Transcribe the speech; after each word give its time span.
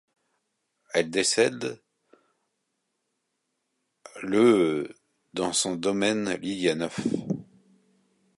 Elle 0.95 1.11
décède 1.11 1.79
le 4.23 4.95
dans 5.35 5.53
son 5.53 5.75
domaine 5.75 6.33
Lilienhoff. 6.37 7.01